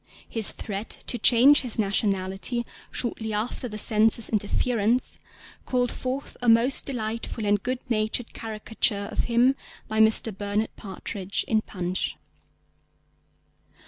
[0.27, 5.19] His threat to change his nationality shortly after the Censor's interference
[5.65, 9.55] called forth a most delightful and good natured caricature of him
[9.87, 10.35] by Mr.
[10.35, 12.17] Bernard Partridge in Punch.